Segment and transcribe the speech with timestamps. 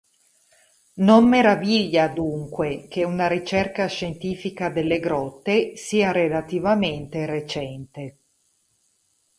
[1.05, 8.17] Non meraviglia dunque che una ricerca scientifica delle grotte sia relativamente recente.